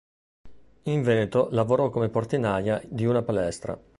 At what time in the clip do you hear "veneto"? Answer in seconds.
1.03-1.49